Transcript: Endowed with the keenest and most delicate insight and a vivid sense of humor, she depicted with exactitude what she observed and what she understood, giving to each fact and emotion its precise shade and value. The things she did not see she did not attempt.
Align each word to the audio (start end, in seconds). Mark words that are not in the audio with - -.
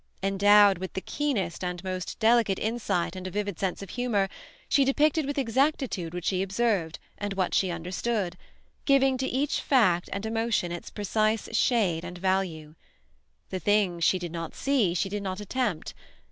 Endowed 0.23 0.79
with 0.79 0.93
the 0.93 0.99
keenest 1.01 1.63
and 1.63 1.83
most 1.83 2.17
delicate 2.17 2.57
insight 2.57 3.15
and 3.15 3.27
a 3.27 3.29
vivid 3.29 3.59
sense 3.59 3.83
of 3.83 3.91
humor, 3.91 4.29
she 4.67 4.83
depicted 4.83 5.27
with 5.27 5.37
exactitude 5.37 6.11
what 6.15 6.25
she 6.25 6.41
observed 6.41 6.97
and 7.19 7.35
what 7.35 7.53
she 7.53 7.69
understood, 7.69 8.35
giving 8.85 9.15
to 9.15 9.27
each 9.27 9.59
fact 9.61 10.09
and 10.11 10.25
emotion 10.25 10.71
its 10.71 10.89
precise 10.89 11.55
shade 11.55 12.03
and 12.03 12.17
value. 12.17 12.73
The 13.51 13.59
things 13.59 14.03
she 14.03 14.17
did 14.17 14.31
not 14.31 14.55
see 14.55 14.95
she 14.95 15.07
did 15.07 15.21
not 15.21 15.39
attempt. 15.39 15.93